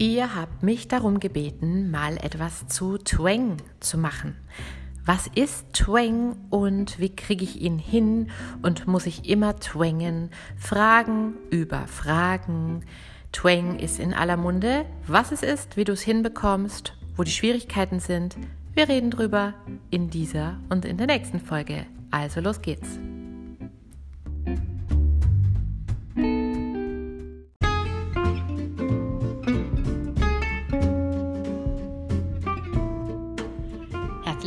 Ihr 0.00 0.34
habt 0.34 0.62
mich 0.62 0.88
darum 0.88 1.20
gebeten, 1.20 1.90
mal 1.90 2.16
etwas 2.16 2.66
zu 2.68 2.96
Twang 2.96 3.58
zu 3.80 3.98
machen. 3.98 4.34
Was 5.04 5.26
ist 5.34 5.74
Twang 5.74 6.38
und 6.48 6.98
wie 6.98 7.14
kriege 7.14 7.44
ich 7.44 7.60
ihn 7.60 7.78
hin 7.78 8.30
und 8.62 8.86
muss 8.86 9.04
ich 9.04 9.28
immer 9.28 9.60
twangen? 9.60 10.30
Fragen 10.56 11.34
über 11.50 11.86
Fragen. 11.86 12.86
Twang 13.32 13.78
ist 13.78 14.00
in 14.00 14.14
aller 14.14 14.38
Munde. 14.38 14.86
Was 15.06 15.32
es 15.32 15.42
ist, 15.42 15.76
wie 15.76 15.84
du 15.84 15.92
es 15.92 16.00
hinbekommst, 16.00 16.94
wo 17.14 17.22
die 17.22 17.30
Schwierigkeiten 17.30 18.00
sind. 18.00 18.38
Wir 18.72 18.88
reden 18.88 19.10
drüber 19.10 19.52
in 19.90 20.08
dieser 20.08 20.56
und 20.70 20.86
in 20.86 20.96
der 20.96 21.08
nächsten 21.08 21.40
Folge. 21.40 21.84
Also 22.10 22.40
los 22.40 22.62
geht's. 22.62 22.98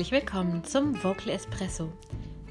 Herzlich 0.03 0.21
willkommen 0.21 0.65
zum 0.65 1.01
Vocal 1.01 1.29
Espresso, 1.29 1.89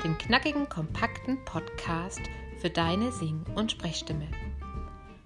dem 0.03 0.17
knackigen, 0.17 0.71
kompakten 0.71 1.37
Podcast 1.45 2.23
für 2.59 2.71
deine 2.71 3.13
Sing- 3.13 3.45
und 3.55 3.71
Sprechstimme. 3.71 4.27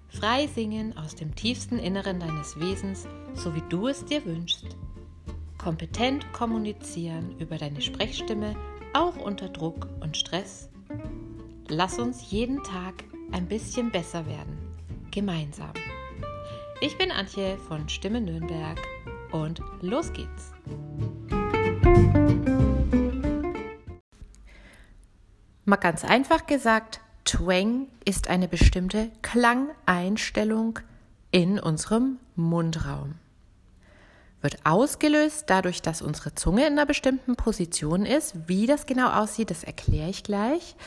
Frei 0.09 0.47
singen 0.47 0.97
aus 0.97 1.15
dem 1.15 1.33
tiefsten 1.35 1.79
Inneren 1.79 2.19
deines 2.19 2.59
Wesens, 2.59 3.07
so 3.33 3.55
wie 3.55 3.63
du 3.69 3.87
es 3.87 4.03
dir 4.03 4.25
wünschst. 4.25 4.75
Kompetent 5.57 6.33
kommunizieren 6.33 7.33
über 7.39 7.57
deine 7.57 7.79
Sprechstimme, 7.79 8.57
auch 8.91 9.15
unter 9.15 9.47
Druck 9.47 9.87
und 10.01 10.17
Stress. 10.17 10.67
Lass 11.69 11.97
uns 11.97 12.29
jeden 12.29 12.61
Tag 12.61 13.05
ein 13.31 13.47
bisschen 13.47 13.89
besser 13.89 14.25
werden, 14.25 14.57
gemeinsam. 15.11 15.71
Ich 16.81 16.97
bin 16.97 17.09
Antje 17.09 17.57
von 17.69 17.87
Stimme 17.87 18.19
Nürnberg 18.19 18.85
und 19.31 19.61
los 19.79 20.11
geht's! 20.11 20.51
Mal 25.65 25.75
ganz 25.75 26.05
einfach 26.05 26.47
gesagt, 26.47 27.01
Twang 27.25 27.87
ist 28.05 28.29
eine 28.29 28.47
bestimmte 28.47 29.11
Klangeinstellung 29.21 30.79
in 31.31 31.59
unserem 31.59 32.19
Mundraum. 32.37 33.15
Wird 34.41 34.65
ausgelöst 34.65 35.43
dadurch, 35.47 35.81
dass 35.81 36.01
unsere 36.01 36.33
Zunge 36.35 36.65
in 36.65 36.73
einer 36.73 36.85
bestimmten 36.85 37.35
Position 37.35 38.05
ist. 38.05 38.47
Wie 38.47 38.65
das 38.65 38.85
genau 38.85 39.09
aussieht, 39.09 39.51
das 39.51 39.65
erkläre 39.65 40.09
ich 40.09 40.23
gleich. 40.23 40.77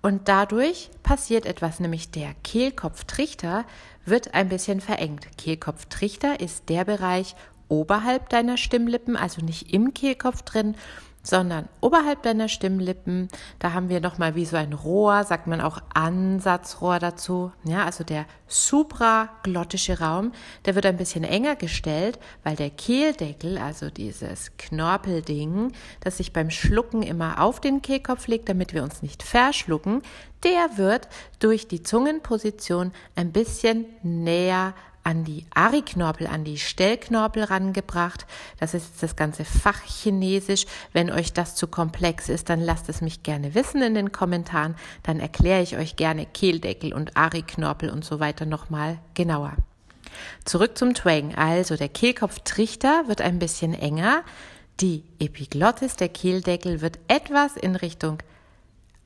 Und 0.00 0.28
dadurch 0.28 0.90
passiert 1.02 1.44
etwas, 1.44 1.78
nämlich 1.78 2.10
der 2.10 2.32
Kehlkopftrichter 2.42 3.66
wird 4.06 4.32
ein 4.32 4.48
bisschen 4.48 4.80
verengt. 4.80 5.36
Kehlkopftrichter 5.36 6.40
ist 6.40 6.70
der 6.70 6.86
Bereich 6.86 7.36
oberhalb 7.70 8.28
deiner 8.28 8.58
Stimmlippen, 8.58 9.16
also 9.16 9.42
nicht 9.42 9.72
im 9.72 9.94
Kehlkopf 9.94 10.42
drin, 10.42 10.74
sondern 11.22 11.68
oberhalb 11.80 12.22
deiner 12.22 12.48
Stimmlippen, 12.48 13.28
da 13.58 13.72
haben 13.72 13.88
wir 13.88 14.00
nochmal 14.00 14.34
wie 14.34 14.46
so 14.46 14.56
ein 14.56 14.72
Rohr, 14.72 15.24
sagt 15.24 15.46
man 15.46 15.60
auch 15.60 15.78
Ansatzrohr 15.92 16.98
dazu, 16.98 17.52
ja, 17.64 17.84
also 17.84 18.04
der 18.04 18.24
supraglottische 18.46 20.00
Raum, 20.00 20.32
der 20.64 20.74
wird 20.74 20.86
ein 20.86 20.96
bisschen 20.96 21.24
enger 21.24 21.56
gestellt, 21.56 22.18
weil 22.42 22.56
der 22.56 22.70
Kehldeckel, 22.70 23.58
also 23.58 23.90
dieses 23.90 24.56
Knorpelding, 24.56 25.72
das 26.00 26.16
sich 26.16 26.32
beim 26.32 26.50
Schlucken 26.50 27.02
immer 27.02 27.40
auf 27.40 27.60
den 27.60 27.82
Kehlkopf 27.82 28.26
legt, 28.26 28.48
damit 28.48 28.72
wir 28.72 28.82
uns 28.82 29.02
nicht 29.02 29.22
verschlucken, 29.22 30.02
der 30.42 30.78
wird 30.78 31.08
durch 31.38 31.68
die 31.68 31.82
Zungenposition 31.82 32.92
ein 33.14 33.30
bisschen 33.30 33.84
näher 34.02 34.72
an 35.02 35.24
die 35.24 35.46
Ariknorpel, 35.54 36.26
an 36.26 36.44
die 36.44 36.58
Stellknorpel 36.58 37.44
rangebracht. 37.44 38.26
Das 38.58 38.74
ist 38.74 39.02
das 39.02 39.16
ganze 39.16 39.44
Fachchinesisch. 39.44 40.66
Wenn 40.92 41.10
euch 41.10 41.32
das 41.32 41.54
zu 41.54 41.66
komplex 41.66 42.28
ist, 42.28 42.48
dann 42.50 42.60
lasst 42.60 42.88
es 42.88 43.00
mich 43.00 43.22
gerne 43.22 43.54
wissen 43.54 43.82
in 43.82 43.94
den 43.94 44.12
Kommentaren. 44.12 44.76
Dann 45.02 45.20
erkläre 45.20 45.62
ich 45.62 45.76
euch 45.76 45.96
gerne 45.96 46.26
Kehldeckel 46.26 46.92
und 46.92 47.16
Ariknorpel 47.16 47.90
und 47.90 48.04
so 48.04 48.20
weiter 48.20 48.46
nochmal 48.46 48.98
genauer. 49.14 49.56
Zurück 50.44 50.76
zum 50.76 50.94
Twang. 50.94 51.34
Also 51.34 51.76
der 51.76 51.88
Kehlkopftrichter 51.88 53.04
wird 53.06 53.20
ein 53.20 53.38
bisschen 53.38 53.74
enger. 53.74 54.22
Die 54.80 55.04
Epiglottis, 55.18 55.96
der 55.96 56.08
Kehldeckel, 56.08 56.80
wird 56.80 56.98
etwas 57.08 57.56
in 57.56 57.76
Richtung 57.76 58.18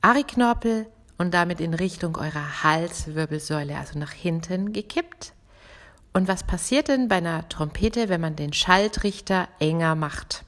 Ariknorpel 0.01 0.87
und 1.17 1.33
damit 1.33 1.59
in 1.59 1.73
Richtung 1.73 2.17
eurer 2.17 2.63
Halswirbelsäule, 2.63 3.77
also 3.77 3.97
nach 3.99 4.11
hinten 4.11 4.73
gekippt. 4.73 5.33
Und 6.15 6.29
was 6.29 6.43
passiert 6.43 6.87
denn 6.87 7.09
bei 7.09 7.17
einer 7.17 7.49
Trompete, 7.49 8.07
wenn 8.07 8.21
man 8.21 8.37
den 8.37 8.53
Schalltrichter 8.53 9.49
enger 9.59 9.95
macht? 9.95 10.45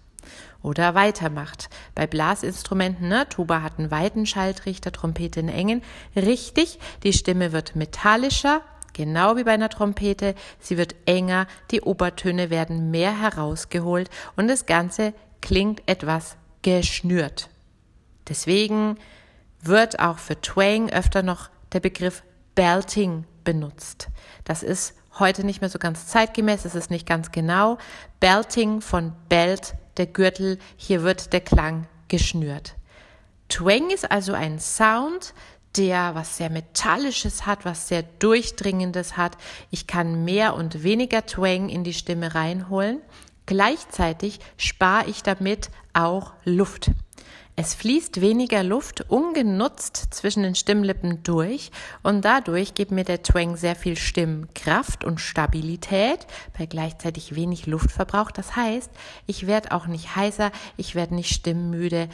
Oder 0.64 0.96
weitermacht. 0.96 1.70
Bei 1.94 2.08
Blasinstrumenten, 2.08 3.10
ne, 3.10 3.28
Tuba 3.28 3.62
hat 3.62 3.78
einen 3.78 3.92
weiten 3.92 4.26
Schalltrichter, 4.26 4.94
Trompete 4.94 5.42
einen 5.42 5.50
engen. 5.50 5.82
Richtig, 6.16 6.80
die 7.04 7.12
Stimme 7.12 7.52
wird 7.52 7.76
metallischer, 7.76 8.62
genau 8.94 9.36
wie 9.36 9.44
bei 9.44 9.52
einer 9.52 9.68
Trompete. 9.68 10.36
Sie 10.62 10.78
wird 10.78 10.96
enger, 11.06 11.48
die 11.72 11.82
Obertöne 11.82 12.50
werden 12.50 12.90
mehr 12.90 13.20
herausgeholt 13.20 14.10
und 14.38 14.48
das 14.48 14.68
Ganze 14.68 15.14
klingt 15.42 15.84
etwas 15.86 16.38
geschnürt. 16.62 17.50
Deswegen 18.30 18.98
wird 19.62 20.00
auch 20.00 20.20
für 20.20 20.40
Twang 20.40 20.90
öfter 20.90 21.24
noch 21.24 21.50
der 21.74 21.82
Begriff 21.82 22.24
Belting 22.56 23.26
benutzt. 23.44 24.08
Das 24.46 24.64
ist 24.64 24.94
heute 25.20 25.46
nicht 25.46 25.62
mehr 25.62 25.70
so 25.70 25.80
ganz 25.80 26.08
zeitgemäß, 26.08 26.66
es 26.66 26.76
ist 26.76 26.92
nicht 26.92 27.08
ganz 27.08 27.32
genau. 27.32 27.78
Belting 28.20 28.82
von 28.82 29.14
Belt, 29.30 29.76
der 29.98 30.06
Gürtel, 30.06 30.60
hier 30.76 31.04
wird 31.04 31.34
der 31.34 31.42
Klang 31.42 31.88
geschnürt. 32.08 32.76
Twang 33.50 33.90
ist 33.90 34.10
also 34.10 34.34
ein 34.34 34.60
Sound, 34.60 35.34
der 35.76 36.16
was 36.16 36.38
sehr 36.38 36.50
Metallisches 36.50 37.46
hat, 37.46 37.66
was 37.66 37.88
sehr 37.88 38.04
Durchdringendes 38.04 39.16
hat. 39.16 39.38
Ich 39.70 39.88
kann 39.88 40.26
mehr 40.26 40.56
und 40.56 40.84
weniger 40.84 41.26
Twang 41.26 41.70
in 41.70 41.84
die 41.84 41.94
Stimme 41.94 42.36
reinholen. 42.36 43.02
Gleichzeitig 43.46 44.40
spare 44.58 45.10
ich 45.10 45.24
damit 45.24 45.70
auch 45.94 46.34
Luft. 46.44 46.92
Es 47.59 47.73
fließt 47.73 48.22
weniger 48.22 48.62
Luft 48.62 49.09
ungenutzt 49.09 50.09
zwischen 50.12 50.44
den 50.44 50.53
Stimmlippen 50.53 51.23
durch 51.23 51.72
und 52.03 52.23
dadurch 52.23 52.75
gibt 52.75 52.91
mir 52.91 53.03
der 53.03 53.23
Twang 53.23 53.57
sehr 53.57 53.75
viel 53.75 53.97
Stimmkraft 53.97 55.03
und 55.03 55.19
Stabilität 55.19 56.28
bei 56.56 56.68
gleichzeitig 56.68 57.34
wenig 57.34 57.66
Luftverbrauch. 57.66 58.29
Das 58.29 58.56
heißt, 58.56 58.91
ich 59.25 59.47
werde 59.47 59.72
auch 59.72 59.88
nicht 59.88 60.16
heißer, 60.16 60.51
ich 60.78 60.94
werde 60.94 61.16
nicht 61.16 61.34
stimmmüde. 61.34 62.09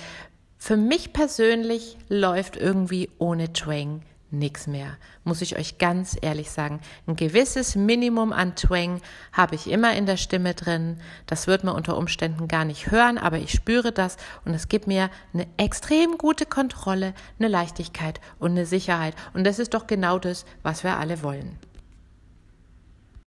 Für 0.57 0.77
mich 0.77 1.11
persönlich 1.11 1.97
läuft 2.07 2.55
irgendwie 2.55 3.09
ohne 3.17 3.51
Twang 3.51 4.01
nichts 4.33 4.67
mehr, 4.67 4.97
muss 5.23 5.41
ich 5.41 5.57
euch 5.57 5.77
ganz 5.77 6.17
ehrlich 6.21 6.51
sagen. 6.51 6.81
Ein 7.07 7.15
gewisses 7.15 7.75
Minimum 7.75 8.33
an 8.33 8.55
Twang 8.55 9.01
habe 9.31 9.55
ich 9.55 9.69
immer 9.69 9.95
in 9.95 10.05
der 10.05 10.17
Stimme 10.17 10.53
drin. 10.53 10.97
Das 11.27 11.47
wird 11.47 11.63
man 11.63 11.75
unter 11.75 11.97
Umständen 11.97 12.47
gar 12.47 12.65
nicht 12.65 12.91
hören, 12.91 13.17
aber 13.17 13.37
ich 13.37 13.51
spüre 13.51 13.91
das 13.91 14.17
und 14.43 14.53
es 14.53 14.67
gibt 14.67 14.87
mir 14.87 15.09
eine 15.33 15.47
extrem 15.57 16.17
gute 16.17 16.45
Kontrolle, 16.45 17.13
eine 17.39 17.47
Leichtigkeit 17.47 18.19
und 18.39 18.51
eine 18.51 18.65
Sicherheit. 18.65 19.15
Und 19.33 19.45
das 19.45 19.59
ist 19.59 19.73
doch 19.73 19.87
genau 19.87 20.19
das, 20.19 20.45
was 20.63 20.83
wir 20.83 20.97
alle 20.97 21.23
wollen. 21.23 21.57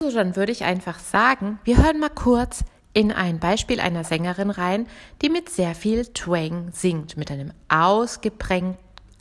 So, 0.03 0.13
dann 0.13 0.37
würde 0.37 0.53
ich 0.53 0.65
einfach 0.65 0.99
sagen, 0.99 1.59
wir 1.65 1.79
hören 1.79 1.99
mal 1.99 2.11
kurz 2.11 2.65
in 2.95 3.13
ein 3.13 3.39
Beispiel 3.39 3.81
einer 3.81 4.05
Sängerin 4.05 4.51
rein, 4.51 4.87
die 5.23 5.29
mit 5.29 5.49
sehr 5.49 5.75
viel 5.75 6.07
Twang 6.07 6.71
singt, 6.73 7.17
mit 7.17 7.31
einem 7.31 7.53
ausgeprägten, 7.69 8.77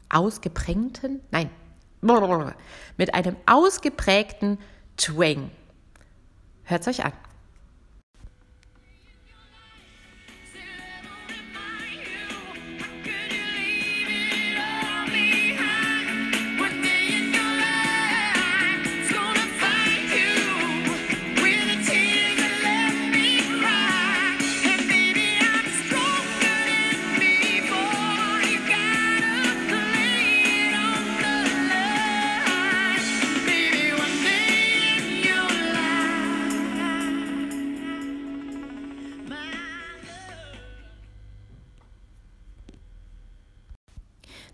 ausgeprägten, 0.09 1.21
nein, 1.31 1.49
mit 2.97 3.13
einem 3.13 3.35
ausgeprägten 3.45 4.59
Twang. 4.97 5.51
Hört's 6.63 6.87
euch 6.87 7.03
an. 7.05 7.13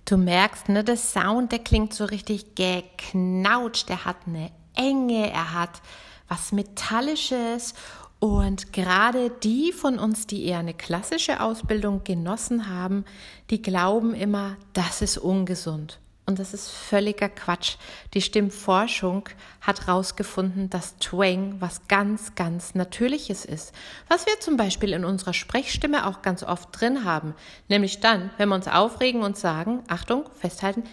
Du 0.06 0.18
merkst, 0.18 0.70
ne, 0.70 0.84
der 0.84 0.98
Sound, 0.98 1.52
der 1.52 1.60
klingt 1.60 1.94
so 1.94 2.06
richtig 2.06 2.56
geknautscht, 2.56 3.88
der 3.90 4.06
hat 4.06 4.18
eine 4.28 4.52
Enge, 4.76 5.32
er 5.32 5.54
hat 5.54 5.82
was 6.28 6.52
Metallisches 6.52 7.74
und 8.20 8.74
gerade 8.74 9.30
die 9.30 9.72
von 9.72 10.00
uns, 10.00 10.28
die 10.28 10.46
eher 10.46 10.60
eine 10.60 10.74
klassische 10.74 11.42
Ausbildung 11.42 12.04
genossen 12.04 12.70
haben, 12.70 13.06
die 13.50 13.62
glauben 13.62 14.14
immer, 14.14 14.56
das 14.74 15.02
ist 15.02 15.18
ungesund. 15.18 16.00
Und 16.26 16.40
das 16.40 16.54
ist 16.54 16.70
völliger 16.70 17.28
Quatsch. 17.28 17.76
Die 18.14 18.22
Stimmforschung 18.22 19.28
hat 19.60 19.88
herausgefunden, 19.88 20.70
dass 20.70 20.98
Twang 20.98 21.58
was 21.60 21.88
ganz, 21.90 22.34
ganz 22.36 22.76
Natürliches 22.76 23.44
ist. 23.44 23.74
Was 24.08 24.26
wir 24.26 24.40
zum 24.40 24.56
Beispiel 24.56 24.94
in 24.94 25.04
unserer 25.04 25.34
Sprechstimme 25.34 26.08
auch 26.08 26.22
ganz 26.22 26.44
oft 26.44 26.70
drin 26.72 27.04
haben. 27.04 27.36
Nämlich 27.68 28.00
dann, 28.00 28.30
wenn 28.38 28.48
wir 28.50 28.56
uns 28.56 28.70
aufregen 28.70 29.22
und 29.22 29.38
sagen, 29.38 29.84
Achtung, 29.90 30.30
festhalten, 30.40 30.84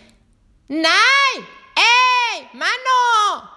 Nein! 0.66 1.46
Ey! 1.74 2.46
Mano! 2.52 3.48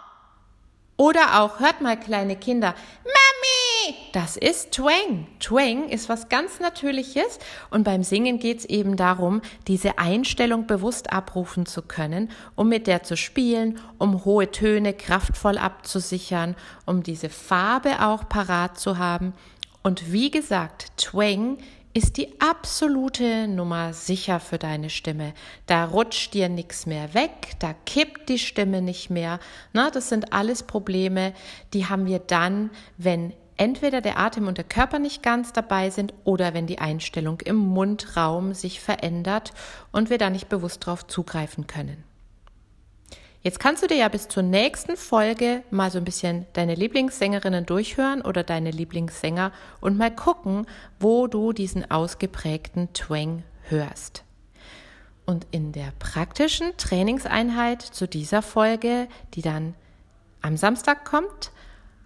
Oder 0.98 1.42
auch, 1.42 1.60
hört 1.60 1.82
mal, 1.82 2.00
kleine 2.00 2.36
Kinder, 2.36 2.74
Mami! 3.04 3.63
Das 4.12 4.38
ist 4.38 4.72
Twang. 4.72 5.28
Twang 5.40 5.90
ist 5.90 6.08
was 6.08 6.30
ganz 6.30 6.60
Natürliches 6.60 7.40
und 7.70 7.84
beim 7.84 8.04
Singen 8.04 8.40
geht 8.40 8.60
es 8.60 8.66
eben 8.66 8.96
darum, 8.96 9.42
diese 9.68 9.98
Einstellung 9.98 10.68
bewusst 10.68 11.12
abrufen 11.12 11.66
zu 11.66 11.82
können, 11.82 12.30
um 12.56 12.70
mit 12.70 12.88
der 12.88 13.04
zu 13.04 13.18
spielen, 13.18 13.80
um 13.98 14.26
hohe 14.26 14.52
Töne 14.52 14.94
kraftvoll 14.94 15.58
abzusichern, 15.58 16.56
um 16.86 17.04
diese 17.04 17.30
Farbe 17.30 18.06
auch 18.06 18.30
parat 18.30 18.80
zu 18.80 18.98
haben. 18.98 19.34
Und 19.82 20.12
wie 20.12 20.32
gesagt, 20.32 20.96
Twang 20.98 21.58
ist 21.94 22.18
die 22.18 22.40
absolute 22.40 23.48
Nummer 23.48 23.94
sicher 23.94 24.40
für 24.40 24.58
deine 24.58 24.90
Stimme. 24.90 25.34
Da 25.68 25.86
rutscht 25.86 26.34
dir 26.34 26.50
nichts 26.50 26.86
mehr 26.86 27.14
weg, 27.14 27.52
da 27.60 27.74
kippt 27.86 28.30
die 28.30 28.40
Stimme 28.40 28.82
nicht 28.82 29.10
mehr. 29.12 29.40
Na, 29.74 29.92
das 29.92 30.10
sind 30.10 30.34
alles 30.34 30.64
Probleme, 30.64 31.34
die 31.74 31.86
haben 31.86 32.08
wir 32.08 32.20
dann, 32.20 32.72
wenn 32.98 33.34
entweder 33.58 34.02
der 34.02 34.20
Atem 34.20 34.48
und 34.48 34.58
der 34.58 34.66
Körper 34.66 35.00
nicht 35.00 35.24
ganz 35.24 35.54
dabei 35.54 35.90
sind 35.90 36.14
oder 36.24 36.54
wenn 36.54 36.68
die 36.68 36.80
Einstellung 36.80 37.42
im 37.42 37.58
Mundraum 37.58 38.54
sich 38.54 38.80
verändert 38.80 39.54
und 39.92 40.10
wir 40.10 40.18
da 40.18 40.30
nicht 40.30 40.50
bewusst 40.50 40.86
drauf 40.86 41.08
zugreifen 41.08 41.68
können. 41.68 42.04
Jetzt 43.44 43.60
kannst 43.60 43.84
du 43.84 43.88
dir 43.88 43.98
ja 43.98 44.08
bis 44.08 44.30
zur 44.30 44.42
nächsten 44.42 44.96
Folge 44.96 45.64
mal 45.70 45.92
so 45.92 45.98
ein 45.98 46.06
bisschen 46.06 46.46
deine 46.54 46.76
Lieblingssängerinnen 46.76 47.66
durchhören 47.66 48.22
oder 48.22 48.42
deine 48.42 48.72
Lieblingssänger 48.72 49.52
und 49.82 49.98
mal 49.98 50.16
gucken, 50.16 50.66
wo 50.98 51.28
du 51.28 51.52
diesen 51.52 51.92
ausgeprägten 51.92 52.94
Twang 52.94 53.44
hörst. 53.64 54.24
Und 55.26 55.46
in 55.52 55.74
der 55.74 55.92
praktischen 56.00 56.76
Trainingseinheit 56.78 57.82
zu 57.82 58.08
dieser 58.08 58.42
Folge, 58.42 59.10
die 59.34 59.42
dann 59.42 59.76
am 60.42 60.56
Samstag 60.56 61.04
kommt, 61.04 61.52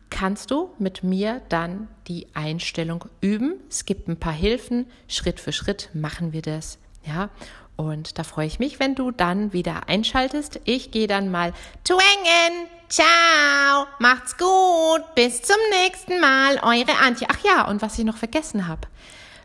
kannst 0.09 0.51
du 0.51 0.71
mit 0.79 1.03
mir 1.03 1.41
dann 1.49 1.87
die 2.07 2.27
Einstellung 2.33 3.05
üben. 3.21 3.55
Es 3.69 3.85
gibt 3.85 4.07
ein 4.07 4.19
paar 4.19 4.33
Hilfen. 4.33 4.87
Schritt 5.07 5.39
für 5.39 5.51
Schritt 5.51 5.89
machen 5.93 6.33
wir 6.33 6.41
das. 6.41 6.79
Ja, 7.05 7.29
und 7.75 8.17
da 8.17 8.23
freue 8.23 8.47
ich 8.47 8.59
mich, 8.59 8.79
wenn 8.79 8.95
du 8.95 9.11
dann 9.11 9.53
wieder 9.53 9.87
einschaltest. 9.87 10.59
Ich 10.65 10.91
gehe 10.91 11.07
dann 11.07 11.29
mal 11.29 11.53
twangen. 11.83 12.67
Ciao, 12.89 13.85
macht's 13.99 14.37
gut, 14.37 15.03
bis 15.13 15.41
zum 15.41 15.57
nächsten 15.81 16.19
Mal, 16.19 16.57
eure 16.63 16.97
Antje. 17.03 17.27
Ach 17.29 17.43
ja, 17.43 17.67
und 17.67 17.81
was 17.81 17.99
ich 17.99 18.05
noch 18.05 18.17
vergessen 18.17 18.67
habe. 18.67 18.87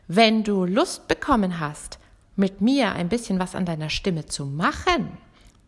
Wenn 0.07 0.45
du 0.45 0.65
Lust 0.65 1.09
bekommen 1.09 1.59
hast, 1.59 1.99
mit 2.37 2.61
mir 2.61 2.93
ein 2.93 3.09
bisschen 3.09 3.39
was 3.39 3.55
an 3.55 3.67
deiner 3.67 3.91
Stimme 3.91 4.27
zu 4.27 4.47
machen, 4.47 5.19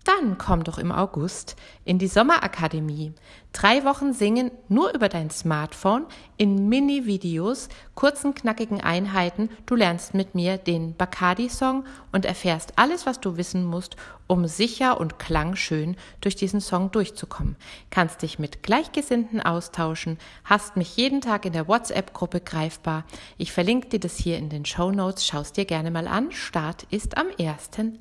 dann 0.04 0.36
komm 0.36 0.64
doch 0.64 0.76
im 0.76 0.92
August 0.92 1.56
in 1.84 1.98
die 1.98 2.08
Sommerakademie. 2.08 3.14
Drei 3.52 3.84
Wochen 3.84 4.12
singen 4.12 4.50
nur 4.68 4.92
über 4.94 5.08
dein 5.08 5.30
Smartphone 5.30 6.06
in 6.36 6.68
Mini-Videos, 6.68 7.70
kurzen, 7.94 8.34
knackigen 8.34 8.82
Einheiten. 8.82 9.48
Du 9.64 9.74
lernst 9.74 10.12
mit 10.12 10.34
mir 10.34 10.58
den 10.58 10.94
Bacardi-Song 10.94 11.84
und 12.12 12.26
erfährst 12.26 12.74
alles, 12.76 13.06
was 13.06 13.20
du 13.20 13.38
wissen 13.38 13.64
musst, 13.64 13.96
um 14.26 14.46
sicher 14.46 15.00
und 15.00 15.18
klangschön 15.18 15.96
durch 16.20 16.36
diesen 16.36 16.60
Song 16.60 16.90
durchzukommen. 16.90 17.56
Kannst 17.90 18.20
dich 18.20 18.38
mit 18.38 18.62
Gleichgesinnten 18.62 19.40
austauschen, 19.40 20.18
hast 20.44 20.76
mich 20.76 20.96
jeden 20.96 21.22
Tag 21.22 21.46
in 21.46 21.54
der 21.54 21.66
WhatsApp-Gruppe 21.66 22.40
greifbar. 22.40 23.04
Ich 23.38 23.52
verlinke 23.52 23.88
dir 23.88 24.00
das 24.00 24.16
hier 24.16 24.36
in 24.36 24.50
den 24.50 24.66
Show 24.66 24.90
Notes. 24.90 25.26
Schaust 25.26 25.56
dir 25.56 25.64
gerne 25.64 25.90
mal 25.90 26.08
an. 26.08 26.30
Start 26.30 26.86
ist 26.90 27.16
am 27.16 27.28
1.8. 27.28 27.94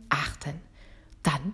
Dann 1.24 1.54